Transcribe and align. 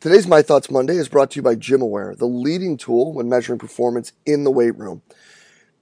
Today's 0.00 0.26
My 0.26 0.40
Thoughts 0.40 0.70
Monday 0.70 0.96
is 0.96 1.10
brought 1.10 1.32
to 1.32 1.36
you 1.36 1.42
by 1.42 1.56
GymAware, 1.56 2.16
the 2.16 2.24
leading 2.24 2.78
tool 2.78 3.12
when 3.12 3.28
measuring 3.28 3.58
performance 3.58 4.14
in 4.24 4.44
the 4.44 4.50
weight 4.50 4.78
room. 4.78 5.02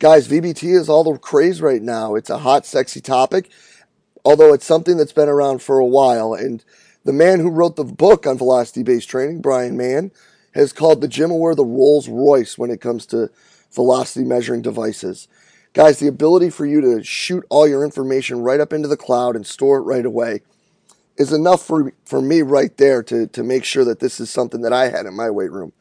Guys, 0.01 0.27
VBT 0.27 0.75
is 0.75 0.89
all 0.89 1.05
the 1.05 1.17
craze 1.17 1.63
right 1.63 1.81
now. 1.81 2.17
It's 2.17 2.29
a 2.29 2.39
hot, 2.39 2.67
sexy 2.67 3.01
topic, 3.01 3.49
although 4.25 4.53
it's 4.53 4.67
something 4.67 4.97
that's 4.97 5.13
been 5.13 5.29
around 5.29 5.63
for 5.63 5.79
a 5.79 5.87
while. 5.87 6.35
And 6.35 6.65
the 7.05 7.13
man 7.13 7.39
who 7.39 7.49
wrote 7.49 7.77
the 7.77 7.85
book 7.85 8.27
on 8.27 8.37
velocity 8.37 8.83
based 8.83 9.09
training, 9.09 9.41
Bryan 9.41 9.77
Mann, 9.77 10.11
has 10.53 10.73
called 10.73 11.01
the 11.01 11.07
GymAware 11.07 11.55
the 11.55 11.65
Rolls 11.65 12.09
Royce 12.09 12.59
when 12.59 12.73
it 12.73 12.81
comes 12.81 13.07
to 13.07 13.31
velocity 13.71 14.25
measuring 14.25 14.63
devices. 14.63 15.29
Guys, 15.75 16.01
the 16.01 16.09
ability 16.09 16.51
for 16.51 16.67
you 16.67 16.81
to 16.81 17.05
shoot 17.05 17.45
all 17.51 17.69
your 17.69 17.85
information 17.85 18.41
right 18.41 18.59
up 18.59 18.73
into 18.73 18.89
the 18.89 18.97
cloud 18.97 19.37
and 19.37 19.47
store 19.47 19.79
it 19.79 19.83
right 19.83 20.05
away 20.05 20.41
is 21.19 21.33
enough 21.33 21.63
for, 21.63 21.93
for 22.05 22.23
me 22.23 22.43
right 22.43 22.77
there 22.77 23.03
to, 23.03 23.27
to 23.27 23.43
make 23.43 23.65
sure 23.65 23.85
that 23.85 24.01
this 24.01 24.21
is 24.21 24.31
something 24.31 24.63
that 24.63 24.73
I 24.73 24.89
had 24.89 25.07
in 25.07 25.15
my 25.15 25.31
weight 25.31 25.51
room. 25.51 25.73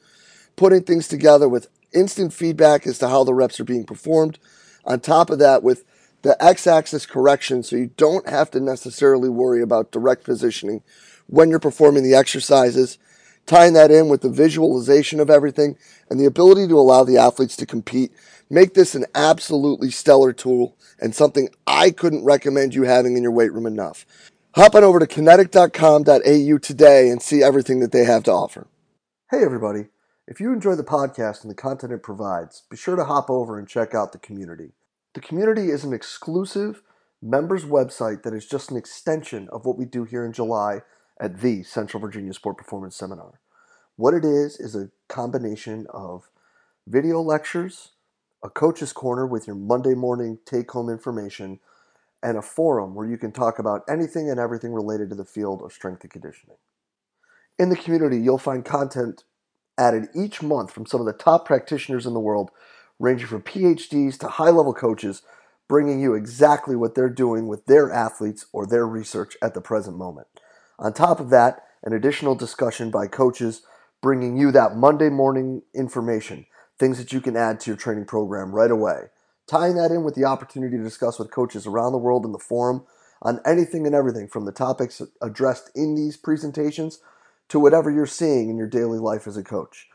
Putting 0.55 0.83
things 0.83 1.07
together 1.07 1.47
with 1.47 1.69
instant 1.93 2.33
feedback 2.33 2.85
as 2.87 2.97
to 2.99 3.07
how 3.07 3.23
the 3.23 3.33
reps 3.33 3.59
are 3.59 3.65
being 3.65 3.85
performed. 3.85 4.39
On 4.85 4.99
top 4.99 5.29
of 5.29 5.39
that, 5.39 5.63
with 5.63 5.85
the 6.23 6.41
x 6.43 6.65
axis 6.65 7.05
correction, 7.05 7.61
so 7.61 7.75
you 7.75 7.91
don't 7.97 8.27
have 8.27 8.49
to 8.51 8.59
necessarily 8.59 9.29
worry 9.29 9.61
about 9.61 9.91
direct 9.91 10.23
positioning 10.23 10.81
when 11.27 11.49
you're 11.49 11.59
performing 11.59 12.03
the 12.03 12.15
exercises. 12.15 12.97
Tying 13.45 13.73
that 13.73 13.91
in 13.91 14.09
with 14.09 14.21
the 14.21 14.29
visualization 14.29 15.21
of 15.21 15.29
everything 15.29 15.77
and 16.09 16.19
the 16.19 16.25
ability 16.25 16.67
to 16.67 16.77
allow 16.77 17.05
the 17.05 17.17
athletes 17.17 17.55
to 17.57 17.65
compete 17.65 18.11
make 18.49 18.73
this 18.73 18.95
an 18.95 19.05
absolutely 19.15 19.91
stellar 19.91 20.33
tool 20.33 20.75
and 20.99 21.13
something 21.13 21.49
I 21.65 21.91
couldn't 21.91 22.23
recommend 22.23 22.73
you 22.73 22.83
having 22.83 23.17
in 23.17 23.23
your 23.23 23.31
weight 23.31 23.53
room 23.53 23.65
enough. 23.65 24.05
Hop 24.57 24.73
on 24.73 24.83
over 24.83 24.97
to 24.97 25.05
kinetic.com.au 25.05 26.57
today 26.57 27.09
and 27.09 27.21
see 27.21 27.43
everything 27.43 27.79
that 27.79 27.91
they 27.91 28.05
have 28.05 28.23
to 28.23 28.31
offer. 28.31 28.65
Hey, 29.29 29.43
everybody. 29.43 29.89
If 30.27 30.39
you 30.39 30.51
enjoy 30.51 30.73
the 30.73 30.83
podcast 30.83 31.43
and 31.43 31.51
the 31.51 31.55
content 31.55 31.93
it 31.93 32.01
provides, 32.01 32.63
be 32.67 32.75
sure 32.75 32.95
to 32.95 33.05
hop 33.05 33.29
over 33.29 33.59
and 33.59 33.67
check 33.67 33.93
out 33.93 34.13
the 34.13 34.17
community. 34.17 34.71
The 35.13 35.21
community 35.21 35.69
is 35.69 35.83
an 35.83 35.93
exclusive 35.93 36.81
members 37.21 37.65
website 37.65 38.23
that 38.23 38.33
is 38.33 38.47
just 38.47 38.71
an 38.71 38.77
extension 38.77 39.47
of 39.51 39.67
what 39.67 39.77
we 39.77 39.85
do 39.85 40.05
here 40.05 40.25
in 40.25 40.33
July 40.33 40.81
at 41.21 41.41
the 41.41 41.61
Central 41.61 42.01
Virginia 42.01 42.33
Sport 42.33 42.57
Performance 42.57 42.95
Seminar. 42.95 43.39
What 43.95 44.15
it 44.15 44.25
is 44.25 44.59
is 44.59 44.75
a 44.75 44.89
combination 45.07 45.85
of 45.91 46.31
video 46.87 47.21
lectures, 47.21 47.91
a 48.43 48.49
coach's 48.49 48.91
corner 48.91 49.27
with 49.27 49.45
your 49.45 49.55
Monday 49.55 49.93
morning 49.93 50.39
take 50.47 50.71
home 50.71 50.89
information, 50.89 51.59
and 52.23 52.37
a 52.37 52.41
forum 52.41 52.95
where 52.95 53.07
you 53.07 53.17
can 53.17 53.31
talk 53.31 53.59
about 53.59 53.83
anything 53.89 54.29
and 54.29 54.39
everything 54.39 54.73
related 54.73 55.09
to 55.09 55.15
the 55.15 55.25
field 55.25 55.61
of 55.61 55.71
strength 55.71 56.03
and 56.03 56.11
conditioning. 56.11 56.57
In 57.59 57.69
the 57.69 57.75
community, 57.75 58.19
you'll 58.19 58.37
find 58.37 58.65
content 58.65 59.23
added 59.77 60.07
each 60.15 60.41
month 60.41 60.71
from 60.71 60.85
some 60.85 60.99
of 60.99 61.05
the 61.05 61.13
top 61.13 61.45
practitioners 61.45 62.05
in 62.05 62.13
the 62.13 62.19
world, 62.19 62.49
ranging 62.99 63.27
from 63.27 63.43
PhDs 63.43 64.17
to 64.19 64.27
high 64.27 64.49
level 64.49 64.73
coaches, 64.73 65.21
bringing 65.67 65.99
you 65.99 66.15
exactly 66.15 66.75
what 66.75 66.95
they're 66.95 67.09
doing 67.09 67.47
with 67.47 67.65
their 67.65 67.91
athletes 67.91 68.47
or 68.51 68.65
their 68.65 68.87
research 68.87 69.35
at 69.41 69.53
the 69.53 69.61
present 69.61 69.97
moment. 69.97 70.27
On 70.79 70.93
top 70.93 71.19
of 71.19 71.29
that, 71.29 71.63
an 71.83 71.93
additional 71.93 72.35
discussion 72.35 72.89
by 72.89 73.07
coaches 73.07 73.61
bringing 74.01 74.37
you 74.37 74.51
that 74.51 74.75
Monday 74.75 75.09
morning 75.09 75.61
information, 75.75 76.45
things 76.79 76.97
that 76.97 77.13
you 77.13 77.21
can 77.21 77.35
add 77.35 77.59
to 77.59 77.71
your 77.71 77.77
training 77.77 78.05
program 78.05 78.51
right 78.51 78.71
away 78.71 79.09
tying 79.47 79.75
that 79.75 79.91
in 79.91 80.03
with 80.03 80.15
the 80.15 80.25
opportunity 80.25 80.77
to 80.77 80.83
discuss 80.83 81.17
with 81.17 81.31
coaches 81.31 81.65
around 81.65 81.93
the 81.93 81.97
world 81.97 82.25
in 82.25 82.31
the 82.33 82.39
forum 82.39 82.85
on 83.21 83.39
anything 83.45 83.85
and 83.85 83.95
everything 83.95 84.27
from 84.27 84.45
the 84.45 84.51
topics 84.51 85.01
addressed 85.21 85.71
in 85.75 85.95
these 85.95 86.17
presentations 86.17 86.99
to 87.49 87.59
whatever 87.59 87.89
you're 87.89 88.05
seeing 88.05 88.49
in 88.49 88.57
your 88.57 88.67
daily 88.67 88.99
life 88.99 89.25
as 89.25 89.37
a 89.37 89.43
coach. 89.43 89.87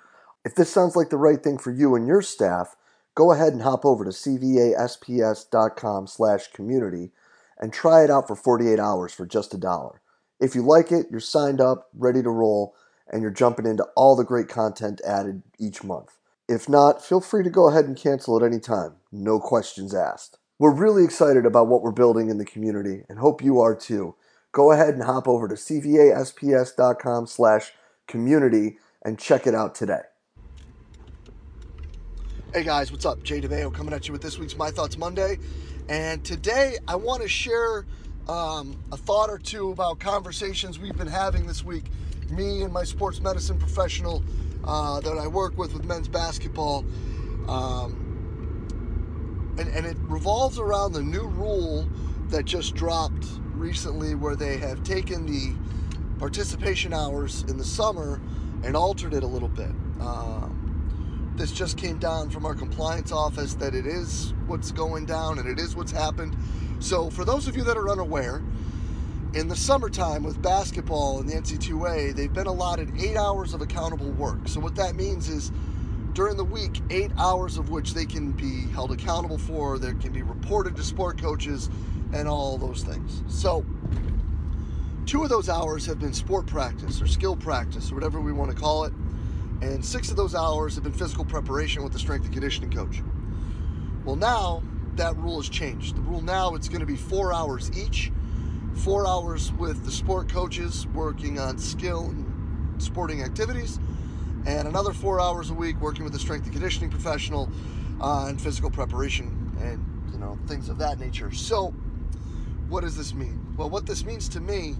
If 0.44 0.54
this 0.54 0.70
sounds 0.70 0.96
like 0.96 1.10
the 1.10 1.16
right 1.16 1.42
thing 1.42 1.58
for 1.58 1.70
you 1.70 1.94
and 1.94 2.06
your 2.06 2.22
staff, 2.22 2.74
go 3.14 3.32
ahead 3.32 3.52
and 3.52 3.62
hop 3.62 3.84
over 3.84 4.04
to 4.04 4.10
cvasps.com 4.10 6.06
slash 6.06 6.48
community 6.48 7.12
and 7.58 7.72
try 7.72 8.02
it 8.02 8.10
out 8.10 8.26
for 8.26 8.34
48 8.34 8.80
hours 8.80 9.12
for 9.12 9.26
just 9.26 9.54
a 9.54 9.58
dollar. 9.58 10.00
If 10.41 10.56
you 10.56 10.62
like 10.62 10.91
it, 10.91 11.06
you're 11.10 11.20
signed 11.20 11.60
up, 11.60 11.88
ready 11.94 12.22
to 12.22 12.30
roll, 12.30 12.74
and 13.08 13.22
you're 13.22 13.30
jumping 13.30 13.66
into 13.66 13.84
all 13.94 14.16
the 14.16 14.24
great 14.24 14.48
content 14.48 15.00
added 15.06 15.42
each 15.60 15.84
month. 15.84 16.16
If 16.52 16.68
not, 16.68 17.02
feel 17.02 17.22
free 17.22 17.42
to 17.44 17.48
go 17.48 17.70
ahead 17.70 17.86
and 17.86 17.96
cancel 17.96 18.36
at 18.36 18.42
any 18.42 18.60
time. 18.60 18.96
No 19.10 19.40
questions 19.40 19.94
asked. 19.94 20.36
We're 20.58 20.74
really 20.74 21.02
excited 21.02 21.46
about 21.46 21.68
what 21.68 21.80
we're 21.80 21.92
building 21.92 22.28
in 22.28 22.36
the 22.36 22.44
community 22.44 23.04
and 23.08 23.18
hope 23.18 23.42
you 23.42 23.58
are 23.60 23.74
too. 23.74 24.16
Go 24.52 24.70
ahead 24.70 24.92
and 24.92 25.02
hop 25.02 25.26
over 25.26 25.48
to 25.48 25.54
cvasps.com 25.54 27.26
slash 27.26 27.72
community 28.06 28.76
and 29.02 29.18
check 29.18 29.46
it 29.46 29.54
out 29.54 29.74
today. 29.74 30.02
Hey 32.52 32.64
guys, 32.64 32.92
what's 32.92 33.06
up? 33.06 33.22
Jay 33.22 33.41
DeMayo 33.41 33.72
coming 33.72 33.94
at 33.94 34.06
you 34.06 34.12
with 34.12 34.20
this 34.20 34.38
week's 34.38 34.54
My 34.54 34.70
Thoughts 34.70 34.98
Monday. 34.98 35.38
And 35.88 36.22
today 36.22 36.76
I 36.86 36.96
want 36.96 37.22
to 37.22 37.28
share 37.28 37.86
um, 38.28 38.78
a 38.92 38.98
thought 38.98 39.30
or 39.30 39.38
two 39.38 39.70
about 39.70 40.00
conversations 40.00 40.78
we've 40.78 40.98
been 40.98 41.06
having 41.06 41.46
this 41.46 41.64
week, 41.64 41.84
me 42.28 42.60
and 42.60 42.70
my 42.70 42.84
sports 42.84 43.20
medicine 43.20 43.58
professional 43.58 44.22
uh, 44.64 45.00
that 45.00 45.18
I 45.18 45.26
work 45.26 45.56
with 45.58 45.74
with 45.74 45.84
men's 45.84 46.08
basketball. 46.08 46.84
Um, 47.48 48.02
and, 49.58 49.68
and 49.68 49.86
it 49.86 49.96
revolves 50.02 50.58
around 50.58 50.92
the 50.92 51.02
new 51.02 51.26
rule 51.26 51.86
that 52.28 52.44
just 52.44 52.74
dropped 52.74 53.26
recently 53.54 54.14
where 54.14 54.34
they 54.36 54.56
have 54.56 54.82
taken 54.82 55.26
the 55.26 55.54
participation 56.18 56.94
hours 56.94 57.42
in 57.48 57.58
the 57.58 57.64
summer 57.64 58.20
and 58.64 58.76
altered 58.76 59.12
it 59.12 59.22
a 59.22 59.26
little 59.26 59.48
bit. 59.48 59.70
Um, 60.00 61.32
this 61.36 61.52
just 61.52 61.76
came 61.76 61.98
down 61.98 62.30
from 62.30 62.46
our 62.46 62.54
compliance 62.54 63.12
office 63.12 63.54
that 63.54 63.74
it 63.74 63.86
is 63.86 64.32
what's 64.46 64.70
going 64.70 65.06
down 65.06 65.38
and 65.38 65.48
it 65.48 65.58
is 65.58 65.74
what's 65.74 65.92
happened. 65.92 66.36
So, 66.78 67.10
for 67.10 67.24
those 67.24 67.48
of 67.48 67.56
you 67.56 67.64
that 67.64 67.76
are 67.76 67.88
unaware, 67.88 68.42
in 69.34 69.48
the 69.48 69.56
summertime 69.56 70.22
with 70.22 70.41
basketball 70.43 71.20
and 71.20 71.28
the 71.28 71.34
NC2A, 71.34 72.15
they've 72.15 72.32
been 72.32 72.47
allotted 72.47 72.93
eight 73.00 73.16
hours 73.16 73.54
of 73.54 73.62
accountable 73.62 74.10
work. 74.10 74.47
So, 74.47 74.60
what 74.60 74.75
that 74.76 74.94
means 74.94 75.28
is 75.28 75.50
during 76.12 76.37
the 76.37 76.44
week, 76.44 76.82
eight 76.91 77.10
hours 77.16 77.56
of 77.56 77.71
which 77.71 77.94
they 77.94 78.04
can 78.04 78.32
be 78.32 78.66
held 78.72 78.92
accountable 78.92 79.38
for, 79.38 79.78
there 79.78 79.94
can 79.94 80.12
be 80.12 80.22
reported 80.22 80.76
to 80.76 80.82
sport 80.82 81.21
coaches, 81.21 81.71
and 82.12 82.28
all 82.28 82.59
those 82.59 82.82
things. 82.82 83.22
So, 83.26 83.65
two 85.06 85.22
of 85.22 85.31
those 85.31 85.48
hours 85.48 85.87
have 85.87 85.98
been 85.98 86.12
sport 86.12 86.47
practice 86.47 87.00
or 87.00 87.06
skill 87.06 87.34
practice 87.34 87.91
or 87.91 87.94
whatever 87.94 88.21
we 88.21 88.32
want 88.32 88.50
to 88.50 88.56
call 88.56 88.84
it, 88.84 88.92
and 89.62 89.82
six 89.82 90.10
of 90.10 90.16
those 90.16 90.34
hours 90.34 90.75
have 90.75 90.84
been 90.84 90.92
physical 90.92 91.25
preparation 91.25 91.82
with 91.82 91.94
the 91.94 91.98
strength 91.98 92.25
and 92.25 92.34
conditioning 92.34 92.71
coach. 92.71 93.00
Well, 94.04 94.16
now 94.16 94.62
that 94.97 95.16
rule 95.16 95.41
has 95.41 95.48
changed. 95.48 95.97
The 95.97 96.03
rule 96.03 96.21
now 96.21 96.54
it's 96.54 96.69
going 96.69 96.81
to 96.81 96.87
be 96.87 96.97
four 96.97 97.32
hours 97.32 97.71
each 97.75 98.12
four 98.75 99.06
hours 99.06 99.53
with 99.53 99.84
the 99.84 99.91
sport 99.91 100.28
coaches 100.28 100.87
working 100.94 101.38
on 101.38 101.59
skill 101.59 102.10
and 102.10 102.83
sporting 102.83 103.22
activities, 103.22 103.78
and 104.47 104.66
another 104.66 104.93
four 104.93 105.21
hours 105.21 105.50
a 105.50 105.55
week 105.55 105.81
working 105.81 106.05
with 106.05 106.12
the 106.12 106.19
strength 106.19 106.44
and 106.44 106.53
conditioning 106.53 106.91
professional 106.91 107.49
uh, 108.00 108.25
on 108.25 108.37
physical 108.37 108.71
preparation 108.71 109.55
and 109.60 110.12
you 110.12 110.19
know 110.19 110.38
things 110.47 110.69
of 110.69 110.78
that 110.78 110.98
nature. 110.98 111.30
So, 111.30 111.69
what 112.69 112.83
does 112.83 112.97
this 112.97 113.15
mean? 113.15 113.54
Well, 113.57 113.71
what 113.71 113.86
this 113.86 114.04
means 114.04 114.28
to 114.30 114.41
me 114.41 114.77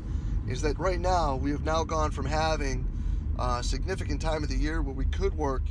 is 0.49 0.63
that 0.63 0.79
right 0.79 1.01
now 1.01 1.37
we 1.37 1.51
have 1.53 1.65
now 1.65 1.85
gone 1.85 2.11
from 2.11 2.27
having 2.27 2.87
a 3.39 3.63
significant 3.63 4.21
time 4.21 4.43
of 4.43 4.49
the 4.49 4.57
year 4.57 4.83
where 4.83 4.95
we 4.95 5.05
could 5.07 5.35
work 5.35 5.63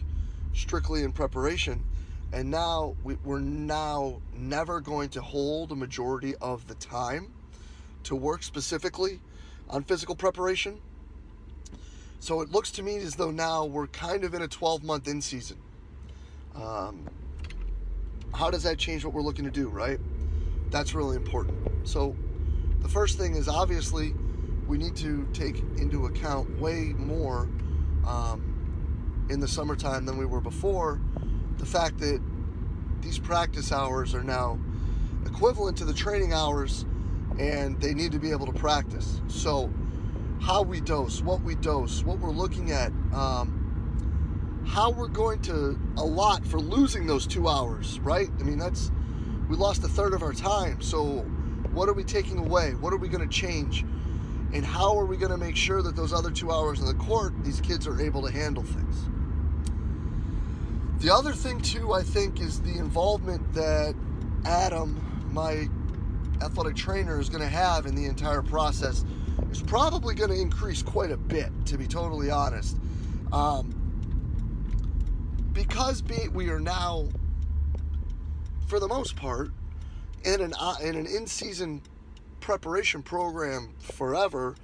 strictly 0.54 1.04
in 1.04 1.12
preparation 1.12 1.84
and 2.34 2.50
now 2.50 2.96
we're 3.04 3.40
now 3.40 4.22
never 4.34 4.80
going 4.80 5.10
to 5.10 5.22
hold 5.22 5.72
a 5.72 5.76
majority 5.76 6.34
of 6.38 6.68
the 6.68 6.76
time 6.76 7.28
to 8.04 8.16
work 8.16 8.44
specifically 8.44 9.20
on 9.70 9.84
physical 9.84 10.16
preparation. 10.16 10.80
So 12.20 12.42
it 12.42 12.52
looks 12.52 12.72
to 12.72 12.84
me 12.84 12.98
as 12.98 13.16
though 13.16 13.32
now 13.32 13.66
we're 13.66 13.88
kind 13.88 14.24
of 14.24 14.34
in 14.34 14.42
a 14.42 14.48
12 14.48 14.84
month 14.84 15.08
in 15.08 15.22
season. 15.22 15.58
Um, 16.56 17.08
how 18.34 18.50
does 18.50 18.64
that 18.64 18.78
change 18.78 19.04
what 19.04 19.14
we're 19.14 19.22
looking 19.22 19.46
to 19.46 19.52
do, 19.52 19.70
right? 19.70 20.00
That's 20.70 20.94
really 20.94 21.16
important. 21.16 21.58
So 21.84 22.16
the 22.80 22.90
first 22.90 23.18
thing 23.18 23.36
is 23.36 23.48
obviously 23.48 24.14
we 24.68 24.78
need 24.78 24.96
to 24.98 25.28
take 25.34 25.58
into 25.78 26.06
account 26.06 26.60
way 26.60 26.94
more 26.98 27.50
um, 28.08 29.28
in 29.30 29.40
the 29.40 29.48
summertime 29.48 30.06
than 30.06 30.18
we 30.18 30.26
were 30.26 30.42
before 30.42 31.02
the 31.58 31.66
fact 31.66 32.00
that 32.00 32.22
these 33.02 33.20
practice 33.20 33.72
hours 33.72 34.16
are 34.16 34.24
now 34.24 34.60
equivalent 35.26 35.78
to 35.78 35.86
the 35.86 35.94
training 35.94 36.34
hours 36.34 36.86
and 37.42 37.82
they 37.82 37.96
need 37.96 38.12
to 38.12 38.20
be 38.20 38.30
able 38.30 38.46
to 38.46 38.54
practice. 38.54 39.20
So, 39.28 39.72
how 40.40 40.62
we 40.62 40.80
dose, 40.80 41.22
what 41.22 41.42
we 41.42 41.56
dose, 41.56 42.04
what 42.04 42.20
we're 42.20 42.30
looking 42.32 42.72
at, 42.72 42.92
um, 43.14 44.64
how 44.68 44.92
we're 44.92 45.08
going 45.08 45.42
to 45.44 45.80
allot 45.98 46.46
for 46.46 46.60
losing 46.60 47.08
those 47.08 47.26
two 47.26 47.48
hours, 47.48 48.00
right? 48.02 48.30
I 48.40 48.44
mean, 48.44 48.60
that's 48.60 48.92
we 49.50 49.56
lost 49.58 49.84
a 49.84 49.88
third 49.88 50.14
of 50.14 50.22
our 50.22 50.34
time. 50.34 50.82
So, 50.82 51.22
what 51.74 51.90
are 51.90 51.94
we 51.94 52.04
taking 52.04 52.38
away? 52.38 52.76
What 52.76 52.94
are 52.94 52.98
we 52.98 53.08
going 53.08 53.28
to 53.28 53.36
change? 53.36 53.84
And 54.54 54.64
how 54.64 54.98
are 54.98 55.06
we 55.06 55.18
going 55.18 55.32
to 55.32 55.38
make 55.38 55.56
sure 55.56 55.82
that 55.82 55.96
those 55.96 56.14
other 56.14 56.30
two 56.30 56.52
hours 56.52 56.80
on 56.80 56.86
the 56.86 56.94
court, 56.94 57.34
these 57.44 57.60
kids 57.60 57.88
are 57.88 58.00
able 58.00 58.22
to 58.22 58.32
handle 58.32 58.64
things? 58.64 59.06
The 61.00 61.12
other 61.12 61.34
thing, 61.34 61.60
too, 61.62 61.94
I 61.94 62.04
think, 62.04 62.40
is 62.40 62.62
the 62.62 62.78
involvement 62.78 63.54
that 63.54 63.96
Adam, 64.46 65.30
my 65.32 65.68
athletic 66.42 66.76
trainer, 66.76 67.20
is 67.20 67.30
going 67.30 67.44
to 67.44 67.50
have 67.50 67.86
in 67.86 67.96
the 67.96 68.06
entire 68.06 68.42
process 68.42 69.06
is 69.52 69.62
probably 69.62 70.16
going 70.16 70.30
to 70.30 70.40
increase 70.40 70.82
quite 70.82 71.12
a 71.12 71.18
bit, 71.18 71.50
to 71.66 71.78
be 71.78 71.88
totally 71.88 72.30
honest. 72.30 72.78
Um, 73.32 73.78
because 75.54 76.04
we 76.34 76.50
are 76.50 76.60
now, 76.60 77.08
for 78.68 78.80
the 78.80 78.88
most 78.88 79.16
part, 79.16 79.52
in 80.24 80.42
an 80.42 80.54
uh, 80.60 80.76
in 80.82 80.96
an 80.96 81.06
in-season 81.06 81.82
preparation 82.40 83.02
program 83.04 83.74
forever. 83.80 84.56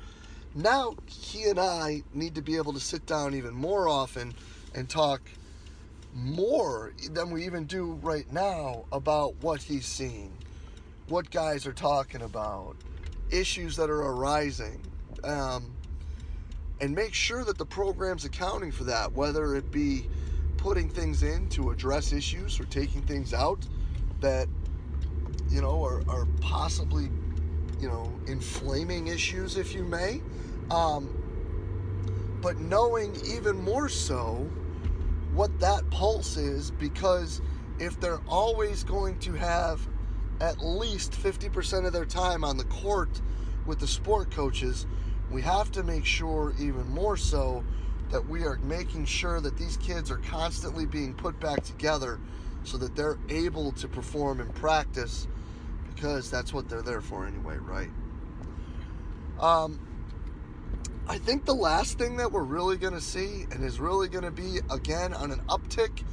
Now 0.55 0.95
he 1.05 1.43
and 1.43 1.59
I 1.59 2.03
need 2.13 2.35
to 2.35 2.41
be 2.41 2.57
able 2.57 2.73
to 2.73 2.79
sit 2.79 3.05
down 3.05 3.35
even 3.35 3.53
more 3.53 3.87
often 3.87 4.33
and 4.73 4.89
talk 4.89 5.21
more 6.13 6.93
than 7.11 7.29
we 7.29 7.45
even 7.45 7.65
do 7.65 7.93
right 8.01 8.31
now 8.31 8.85
about 8.91 9.35
what 9.41 9.61
he's 9.61 9.85
seeing, 9.85 10.31
what 11.09 11.29
guys 11.31 11.65
are 11.65 11.73
talking 11.73 12.21
about, 12.21 12.75
issues 13.29 13.75
that 13.77 13.89
are 13.89 14.01
arising, 14.01 14.81
um, 15.23 15.73
and 16.81 16.93
make 16.93 17.13
sure 17.13 17.43
that 17.43 17.57
the 17.57 17.65
program's 17.65 18.25
accounting 18.25 18.71
for 18.71 18.83
that, 18.85 19.11
whether 19.13 19.55
it 19.55 19.71
be 19.71 20.07
putting 20.57 20.89
things 20.89 21.23
in 21.23 21.47
to 21.49 21.71
address 21.71 22.11
issues 22.11 22.59
or 22.59 22.65
taking 22.65 23.01
things 23.03 23.33
out 23.33 23.65
that 24.19 24.47
you 25.49 25.61
know 25.61 25.83
are, 25.83 26.01
are 26.09 26.25
possibly 26.41 27.09
you 27.79 27.87
know 27.87 28.11
inflaming 28.27 29.07
issues 29.07 29.57
if 29.57 29.73
you 29.73 29.83
may. 29.83 30.21
Um, 30.69 31.09
but 32.41 32.57
knowing 32.57 33.15
even 33.25 33.57
more 33.57 33.89
so 33.89 34.49
what 35.33 35.59
that 35.59 35.89
pulse 35.89 36.37
is 36.37 36.71
because 36.71 37.41
if 37.79 37.99
they're 37.99 38.21
always 38.27 38.83
going 38.83 39.17
to 39.19 39.33
have 39.33 39.87
at 40.39 40.63
least 40.63 41.11
50% 41.11 41.85
of 41.85 41.93
their 41.93 42.05
time 42.05 42.43
on 42.43 42.57
the 42.57 42.65
court 42.65 43.21
with 43.65 43.79
the 43.79 43.87
sport 43.87 44.31
coaches 44.31 44.85
we 45.31 45.41
have 45.41 45.71
to 45.73 45.83
make 45.83 46.05
sure 46.05 46.53
even 46.59 46.87
more 46.89 47.17
so 47.17 47.63
that 48.11 48.27
we 48.27 48.43
are 48.43 48.57
making 48.63 49.05
sure 49.05 49.41
that 49.41 49.57
these 49.57 49.77
kids 49.77 50.09
are 50.09 50.17
constantly 50.17 50.85
being 50.85 51.13
put 51.13 51.39
back 51.39 51.63
together 51.63 52.19
so 52.63 52.77
that 52.77 52.95
they're 52.95 53.17
able 53.29 53.71
to 53.73 53.87
perform 53.87 54.39
in 54.39 54.47
practice 54.49 55.27
because 55.93 56.31
that's 56.31 56.53
what 56.53 56.69
they're 56.69 56.81
there 56.81 57.01
for 57.01 57.25
anyway, 57.25 57.57
right? 57.57 57.89
Um, 59.39 59.79
I 61.07 61.17
think 61.17 61.45
the 61.45 61.55
last 61.55 61.97
thing 61.97 62.17
that 62.17 62.31
we're 62.31 62.43
really 62.43 62.77
going 62.77 62.93
to 62.93 63.01
see 63.01 63.45
and 63.51 63.63
is 63.63 63.79
really 63.79 64.07
going 64.07 64.23
to 64.23 64.31
be 64.31 64.59
again 64.69 65.13
on 65.13 65.31
an 65.31 65.39
uptick 65.49 66.03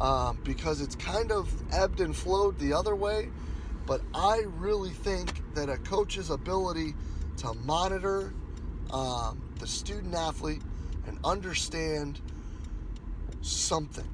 um, 0.00 0.38
because 0.44 0.80
it's 0.80 0.96
kind 0.96 1.30
of 1.30 1.50
ebbed 1.72 2.00
and 2.00 2.14
flowed 2.14 2.58
the 2.58 2.72
other 2.72 2.94
way. 2.94 3.28
But 3.86 4.02
I 4.14 4.44
really 4.46 4.90
think 4.90 5.42
that 5.54 5.68
a 5.68 5.76
coach's 5.78 6.30
ability 6.30 6.94
to 7.38 7.54
monitor 7.54 8.32
um, 8.90 9.42
the 9.58 9.66
student 9.66 10.14
athlete 10.14 10.62
and 11.06 11.18
understand 11.24 12.20
something 13.40 14.08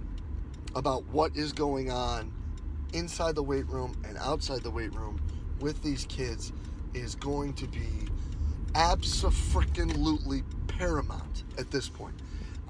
about 0.75 1.05
what 1.07 1.37
is 1.37 1.53
going 1.53 1.91
on 1.91 2.33
inside 2.93 3.35
the 3.35 3.43
weight 3.43 3.69
room 3.69 3.95
and 4.09 4.17
outside 4.19 4.63
the 4.63 4.71
weight 4.71 4.95
room 4.95 5.21
with 5.61 5.83
these 5.83 6.05
kids 6.07 6.53
is 6.95 7.15
going 7.15 7.53
to 7.55 7.67
be 7.67 8.09
absolutely 8.75 10.43
paramount 10.67 11.45
at 11.59 11.71
this 11.71 11.89
point. 11.89 12.15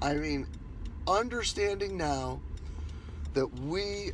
I 0.01 0.15
mean, 0.15 0.47
understanding 1.07 1.97
now 1.97 2.41
that 3.33 3.47
we 3.61 4.11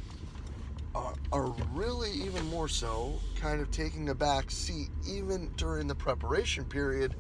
are, 0.95 1.13
are 1.31 1.53
really 1.74 2.12
even 2.12 2.44
more 2.50 2.69
so 2.69 3.19
kind 3.36 3.62
of 3.62 3.69
taking 3.71 4.09
a 4.09 4.15
back 4.15 4.50
seat 4.50 4.89
even 5.07 5.51
during 5.57 5.88
the 5.88 5.95
preparation 5.95 6.65
period 6.65 7.15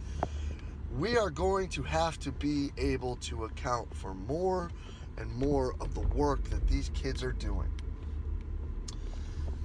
we 0.99 1.17
are 1.17 1.29
going 1.29 1.67
to 1.69 1.83
have 1.83 2.19
to 2.19 2.31
be 2.31 2.71
able 2.77 3.17
to 3.17 3.43
account 3.45 3.93
for 3.93 4.13
more 4.13 4.69
and 5.17 5.31
more 5.33 5.75
of 5.81 5.93
the 5.93 6.01
work 6.01 6.43
that 6.49 6.67
these 6.67 6.89
kids 6.89 7.23
are 7.23 7.33
doing. 7.33 7.67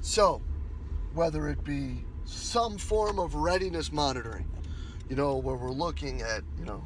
So, 0.01 0.43
whether 1.15 1.49
it 1.49 1.63
be 1.65 2.05
some 2.25 2.79
form 2.79 3.19
of 3.19 3.35
readiness 3.35 3.93
monitoring, 3.93 4.49
you 5.09 5.17
know, 5.17 5.37
where 5.37 5.57
we're 5.57 5.73
looking 5.73 6.23
at, 6.23 6.43
you 6.59 6.65
know, 6.65 6.85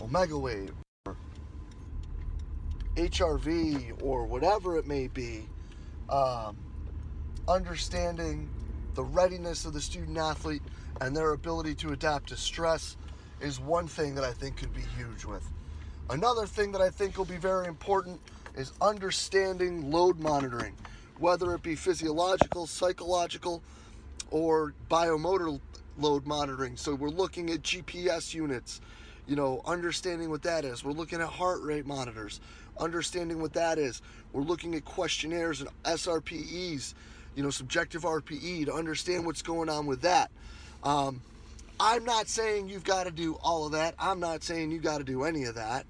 Omegawave 0.00 0.72
or 1.06 1.16
HRV 2.96 4.02
or 4.02 4.26
whatever 4.26 4.76
it 4.76 4.86
may 4.86 5.08
be, 5.08 5.53
um, 6.08 6.56
understanding 7.48 8.48
the 8.94 9.04
readiness 9.04 9.64
of 9.64 9.72
the 9.72 9.80
student 9.80 10.16
athlete 10.18 10.62
and 11.00 11.16
their 11.16 11.32
ability 11.32 11.74
to 11.74 11.92
adapt 11.92 12.28
to 12.28 12.36
stress 12.36 12.96
is 13.40 13.58
one 13.58 13.86
thing 13.86 14.14
that 14.14 14.24
I 14.24 14.32
think 14.32 14.56
could 14.56 14.72
be 14.72 14.82
huge 14.96 15.24
with. 15.24 15.44
Another 16.10 16.46
thing 16.46 16.72
that 16.72 16.80
I 16.80 16.90
think 16.90 17.18
will 17.18 17.24
be 17.24 17.36
very 17.36 17.66
important 17.66 18.20
is 18.56 18.72
understanding 18.80 19.90
load 19.90 20.20
monitoring, 20.20 20.76
whether 21.18 21.54
it 21.54 21.62
be 21.62 21.74
physiological, 21.74 22.66
psychological, 22.66 23.62
or 24.30 24.74
biomotor 24.90 25.60
load 25.98 26.26
monitoring. 26.26 26.76
So 26.76 26.94
we're 26.94 27.08
looking 27.08 27.50
at 27.50 27.62
GPS 27.62 28.34
units, 28.34 28.80
you 29.26 29.36
know, 29.36 29.62
understanding 29.64 30.30
what 30.30 30.42
that 30.42 30.64
is. 30.64 30.84
We're 30.84 30.92
looking 30.92 31.20
at 31.20 31.28
heart 31.28 31.62
rate 31.62 31.86
monitors, 31.86 32.40
understanding 32.78 33.40
what 33.40 33.52
that 33.54 33.78
is. 33.78 34.02
We're 34.32 34.42
looking 34.42 34.74
at 34.74 34.84
questionnaires 34.84 35.60
and 35.60 35.70
SRPEs, 35.84 36.94
you 37.36 37.42
know, 37.42 37.50
subjective 37.50 38.02
RPE 38.02 38.66
to 38.66 38.72
understand 38.72 39.26
what's 39.26 39.42
going 39.42 39.68
on 39.68 39.86
with 39.86 40.02
that. 40.02 40.30
Um, 40.82 41.20
I'm 41.80 42.04
not 42.04 42.28
saying 42.28 42.68
you've 42.68 42.84
got 42.84 43.04
to 43.04 43.10
do 43.10 43.34
all 43.42 43.66
of 43.66 43.72
that. 43.72 43.94
I'm 43.98 44.20
not 44.20 44.42
saying 44.42 44.70
you 44.70 44.78
got 44.78 44.98
to 44.98 45.04
do 45.04 45.24
any 45.24 45.44
of 45.44 45.56
that. 45.56 45.86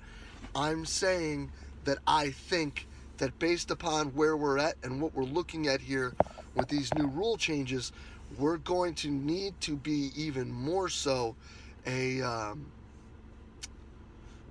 I'm 0.54 0.86
saying 0.86 1.50
that 1.84 1.98
I 2.06 2.30
think 2.30 2.86
that 3.18 3.38
based 3.38 3.70
upon 3.70 4.08
where 4.08 4.36
we're 4.36 4.58
at 4.58 4.76
and 4.82 5.00
what 5.00 5.14
we're 5.14 5.24
looking 5.24 5.68
at 5.68 5.80
here 5.80 6.14
with 6.54 6.68
these 6.68 6.92
new 6.94 7.06
rule 7.06 7.36
changes, 7.36 7.92
we're 8.38 8.56
going 8.56 8.94
to 8.94 9.10
need 9.10 9.60
to 9.60 9.76
be 9.76 10.10
even 10.16 10.50
more 10.50 10.88
so 10.88 11.36
a 11.86 12.22
um, 12.22 12.66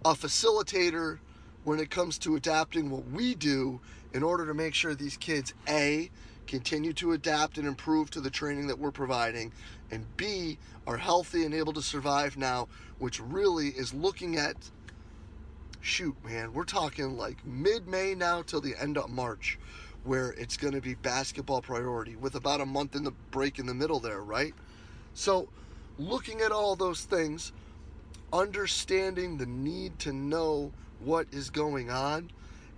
a 0.06 0.14
facilitator 0.14 1.20
when 1.64 1.80
it 1.80 1.90
comes 1.90 2.18
to 2.20 2.36
adapting 2.36 2.90
what 2.90 3.10
we 3.10 3.36
do 3.36 3.80
in 4.14 4.24
order 4.24 4.46
to 4.46 4.54
make 4.54 4.74
sure 4.74 4.96
these 4.96 5.18
kids 5.18 5.54
a 5.68 6.10
continue 6.46 6.94
to 6.94 7.14
adapt 7.14 7.58
and 7.58 7.68
improve 7.68 8.10
to 8.12 8.22
the 8.22 8.30
training 8.30 8.68
that 8.68 8.78
we're 8.78 8.92
providing, 8.92 9.52
and 9.92 10.06
B, 10.18 10.58
are 10.86 10.98
healthy 10.98 11.46
and 11.46 11.54
able 11.54 11.74
to 11.74 11.82
survive 11.82 12.36
now, 12.38 12.68
which 13.00 13.20
really 13.20 13.68
is 13.70 13.94
looking 13.94 14.36
at 14.36 14.56
shoot, 15.84 16.16
man, 16.24 16.54
we're 16.54 16.64
talking 16.64 17.18
like 17.18 17.46
mid 17.46 17.88
May 17.88 18.16
now 18.16 18.42
till 18.42 18.62
the 18.62 18.76
end 18.80 18.98
of 18.98 19.10
March, 19.10 19.60
where 20.04 20.32
it's 20.32 20.58
going 20.58 20.74
to 20.74 20.82
be 20.82 20.96
basketball 20.96 21.62
priority 21.62 22.16
with 22.16 22.36
about 22.36 22.62
a 22.62 22.66
month 22.66 22.96
in 22.96 23.04
the 23.04 23.12
break 23.32 23.60
in 23.60 23.66
the 23.66 23.74
middle 23.74 24.00
there, 24.00 24.22
right? 24.22 24.54
So, 25.14 25.50
looking 25.98 26.42
at 26.42 26.52
all 26.52 26.76
those 26.76 27.04
things, 27.04 27.52
understanding 28.32 29.38
the 29.38 29.46
need 29.46 30.00
to 30.00 30.14
know 30.14 30.72
what 31.04 31.28
is 31.32 31.50
going 31.50 31.90
on, 31.90 32.32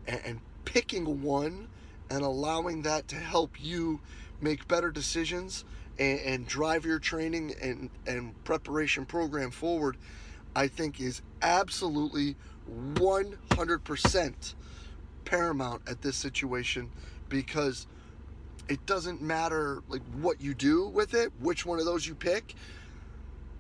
and, 0.08 0.22
and 0.26 0.40
picking 0.66 1.22
one 1.22 1.68
and 2.10 2.22
allowing 2.22 2.84
that 2.84 3.08
to 3.10 3.16
help 3.16 3.52
you 3.60 4.00
make 4.42 4.68
better 4.68 4.92
decisions 4.92 5.66
and, 5.98 6.20
and 6.20 6.48
drive 6.48 6.86
your 6.86 7.00
training 7.00 7.54
and, 7.62 7.90
and 8.06 8.44
preparation 8.44 9.06
program 9.06 9.52
forward, 9.52 9.98
I 10.56 10.68
think 10.68 11.00
is 11.00 11.22
absolutely 11.42 12.36
100% 12.70 14.56
paramount 15.24 15.82
at 15.88 16.02
this 16.02 16.16
situation 16.16 16.92
because 17.30 17.88
it 18.68 18.86
doesn't 18.86 19.22
matter 19.22 19.84
like 19.88 20.02
what 20.22 20.42
you 20.42 20.54
do 20.54 20.88
with 20.88 21.14
it, 21.14 21.32
which 21.40 21.66
one 21.66 21.80
of 21.80 21.86
those 21.86 22.06
you 22.08 22.16
pick, 22.16 22.56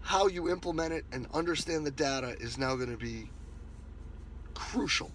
how 0.02 0.28
you 0.28 0.50
implement 0.50 0.94
it 0.94 1.06
and 1.12 1.28
understand 1.34 1.86
the 1.86 1.92
data 1.92 2.36
is 2.40 2.58
now 2.58 2.76
going 2.76 2.92
to 2.92 2.98
be 2.98 3.30
crucial. 4.56 5.12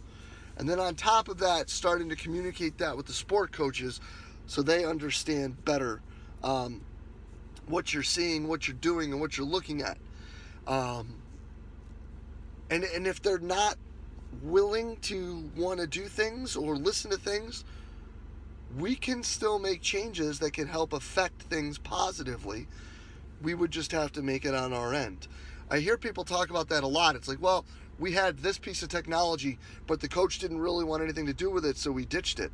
And 0.57 0.69
then 0.69 0.79
on 0.79 0.95
top 0.95 1.29
of 1.29 1.39
that, 1.39 1.71
starting 1.71 2.09
to 2.11 2.17
communicate 2.17 2.79
that 2.79 2.97
with 2.97 3.07
the 3.07 3.13
sport 3.13 3.51
coaches 3.51 4.01
so 4.47 4.63
they 4.63 4.85
understand 4.85 5.65
better 5.65 6.01
um, 6.45 6.83
what 7.67 7.93
you're 7.95 8.03
seeing, 8.03 8.47
what 8.47 8.69
you're 8.69 8.77
doing, 8.77 9.13
and 9.13 9.21
what 9.21 9.37
you're 9.37 9.47
looking 9.47 9.83
at. 9.83 9.99
Um, 10.67 11.15
and, 12.71 12.85
and 12.85 13.07
if 13.07 13.23
they're 13.23 13.39
not 13.39 13.77
willing 14.43 14.97
to 14.99 15.51
want 15.57 15.81
to 15.81 15.87
do 15.87 16.07
things 16.07 16.57
or 16.57 16.77
listen 16.77 17.11
to 17.11 17.17
things, 17.17 17.65
we 18.79 18.95
can 18.95 19.23
still 19.23 19.59
make 19.59 19.83
changes 19.83 20.39
that 20.39 20.53
can 20.53 20.69
help 20.69 20.93
affect 20.93 21.43
things 21.43 21.79
positively. 21.79 22.69
We 23.43 23.55
would 23.55 23.71
just 23.71 23.93
have 23.93 24.13
to 24.13 24.23
make 24.23 24.45
it 24.45 24.55
on 24.55 24.73
our 24.73 24.95
end. 24.95 25.27
I 25.71 25.79
hear 25.79 25.97
people 25.97 26.25
talk 26.25 26.51
about 26.51 26.69
that 26.69 26.85
a 26.85 26.87
lot. 26.87 27.17
It's 27.17 27.29
like, 27.29 27.41
well, 27.41 27.65
we 28.01 28.13
had 28.13 28.39
this 28.39 28.59
piece 28.59 28.83
of 28.83 28.89
technology, 28.89 29.59
but 29.87 30.01
the 30.01 30.09
coach 30.09 30.39
didn't 30.39 30.59
really 30.59 30.85
want 30.85 31.03
anything 31.03 31.27
to 31.27 31.35
do 31.35 31.51
with 31.51 31.67
it, 31.67 31.77
so 31.77 31.93
we 31.93 32.07
ditched 32.07 32.41
it. 32.41 32.51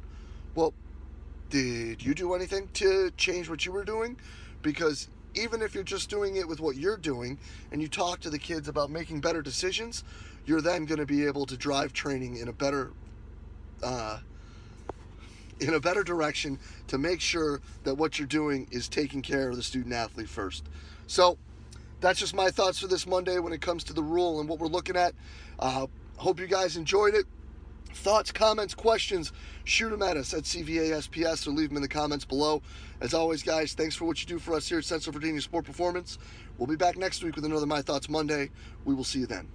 Well, 0.57 0.75
did 1.49 2.03
you 2.03 2.15
do 2.15 2.35
anything 2.35 2.69
to 2.75 3.13
change 3.17 3.49
what 3.49 3.65
you 3.65 3.71
were 3.71 3.85
doing? 3.85 4.19
Because 4.61 5.09
even 5.35 5.63
if 5.63 5.75
you're 5.75 5.85
just 5.85 6.11
doing 6.11 6.37
it 6.37 6.49
with 6.49 6.59
what 6.59 6.77
you're 6.77 6.97
doing 6.97 7.39
and 7.71 7.81
you 7.81 7.87
talk 7.87 8.21
to 8.21 8.31
the 8.31 8.39
kids 8.39 8.67
about 8.67 8.91
making 8.91 9.21
better 9.21 9.41
decisions, 9.41 10.03
you're 10.47 10.61
then 10.61 10.85
going 10.85 10.99
to 10.99 11.07
be 11.07 11.25
able 11.25 11.47
to 11.47 11.57
drive 11.57 11.93
training 11.93 12.39
in 12.39 12.49
a 12.49 12.53
better 12.53 12.93
uh, 13.83 14.19
in 15.61 15.75
a 15.75 15.81
better 15.81 16.03
direction 16.03 16.59
to 16.89 16.99
make 16.99 17.21
sure 17.21 17.61
that 17.85 17.95
what 17.95 18.19
you're 18.19 18.29
doing 18.29 18.67
is 18.71 18.89
taking 18.89 19.23
care 19.23 19.49
of 19.49 19.57
the 19.57 19.63
student 19.63 19.95
athlete 19.95 20.29
first. 20.29 20.65
So 21.07 21.39
that's 22.07 22.21
just 22.21 22.35
my 22.35 22.51
thoughts 22.53 22.79
for 22.79 22.87
this 22.87 23.05
Monday 23.05 23.41
when 23.41 23.53
it 23.53 23.61
comes 23.61 23.83
to 23.83 23.93
the 23.93 24.03
rule 24.03 24.39
and 24.39 24.49
what 24.49 24.61
we're 24.61 24.69
looking 24.69 24.95
at. 24.95 25.13
Uh, 25.59 25.89
hope 26.17 26.39
you 26.39 26.47
guys 26.47 26.77
enjoyed 26.77 27.15
it. 27.15 27.25
Thoughts, 27.95 28.31
comments, 28.31 28.75
questions, 28.77 29.33
shoot 29.65 29.91
them 29.91 30.03
at 30.03 30.17
us 30.17 30.33
at 30.33 30.45
CVASPS 30.45 31.49
or 31.49 31.51
leave 31.51 31.71
them 31.71 31.77
in 31.77 31.83
the 31.83 31.89
comments 31.89 32.25
below. 32.25 32.63
As 33.01 33.13
always, 33.13 33.43
guys, 33.43 33.73
thanks 33.73 33.97
for 33.97 34.05
what 34.05 34.21
you 34.21 34.27
do 34.29 34.39
for 34.39 34.55
us 34.55 34.69
here 34.69 34.79
at 34.79 34.85
Central 34.85 35.15
Virginia 35.15 35.41
Sport 35.41 35.65
Performance. 35.65 36.19
We'll 36.59 36.69
be 36.69 36.77
back 36.77 36.97
next 36.97 37.25
week 37.25 37.35
with 37.35 37.45
another 37.45 37.67
My 37.67 37.83
Thoughts 37.83 38.09
Monday. 38.09 38.51
We 38.85 38.95
will 38.95 39.03
see 39.03 39.19
you 39.19 39.27
then. 39.27 39.49